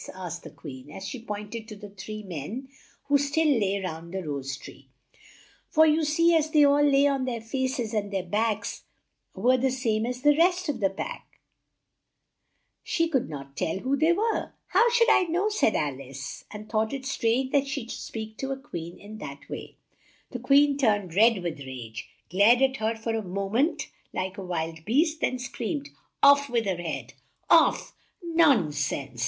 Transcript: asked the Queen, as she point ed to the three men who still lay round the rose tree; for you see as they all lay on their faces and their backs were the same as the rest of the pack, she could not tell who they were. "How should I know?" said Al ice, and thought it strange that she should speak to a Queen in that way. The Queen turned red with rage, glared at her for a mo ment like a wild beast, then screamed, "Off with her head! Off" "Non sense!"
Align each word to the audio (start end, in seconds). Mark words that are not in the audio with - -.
asked 0.15 0.41
the 0.41 0.49
Queen, 0.49 0.89
as 0.89 1.07
she 1.07 1.19
point 1.21 1.53
ed 1.55 1.67
to 1.67 1.75
the 1.75 1.91
three 1.91 2.23
men 2.23 2.67
who 3.05 3.19
still 3.19 3.47
lay 3.59 3.79
round 3.79 4.11
the 4.11 4.23
rose 4.23 4.57
tree; 4.57 4.87
for 5.69 5.85
you 5.85 6.03
see 6.03 6.33
as 6.33 6.49
they 6.49 6.63
all 6.63 6.81
lay 6.81 7.05
on 7.05 7.25
their 7.25 7.39
faces 7.39 7.93
and 7.93 8.09
their 8.11 8.25
backs 8.25 8.85
were 9.35 9.57
the 9.57 9.69
same 9.69 10.07
as 10.07 10.23
the 10.23 10.35
rest 10.35 10.67
of 10.67 10.79
the 10.79 10.89
pack, 10.89 11.39
she 12.81 13.07
could 13.07 13.29
not 13.29 13.55
tell 13.55 13.77
who 13.77 13.95
they 13.95 14.11
were. 14.11 14.51
"How 14.69 14.89
should 14.89 15.07
I 15.07 15.25
know?" 15.25 15.49
said 15.49 15.75
Al 15.75 16.01
ice, 16.01 16.45
and 16.49 16.67
thought 16.67 16.93
it 16.93 17.05
strange 17.05 17.51
that 17.51 17.67
she 17.67 17.81
should 17.81 17.91
speak 17.91 18.37
to 18.37 18.49
a 18.49 18.57
Queen 18.57 18.97
in 18.99 19.19
that 19.19 19.47
way. 19.49 19.75
The 20.31 20.39
Queen 20.39 20.79
turned 20.79 21.13
red 21.13 21.43
with 21.43 21.59
rage, 21.59 22.09
glared 22.31 22.63
at 22.63 22.77
her 22.77 22.95
for 22.95 23.13
a 23.13 23.21
mo 23.21 23.49
ment 23.49 23.87
like 24.13 24.39
a 24.39 24.43
wild 24.45 24.83
beast, 24.83 25.21
then 25.21 25.37
screamed, 25.37 25.89
"Off 26.23 26.49
with 26.49 26.65
her 26.65 26.77
head! 26.81 27.13
Off" 27.51 27.95
"Non 28.23 28.71
sense!" 28.73 29.19